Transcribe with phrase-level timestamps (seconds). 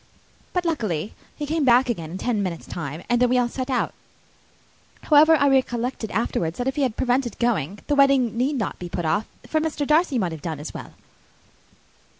[0.51, 3.69] But, luckily, he came back again in ten minutes' time, and then we all set
[3.69, 3.93] out.
[5.03, 8.79] However, I recollected afterwards, that if he had been prevented going, the wedding need not
[8.79, 9.85] be put off, for Mr.
[9.85, 10.95] Darcy might have done as well."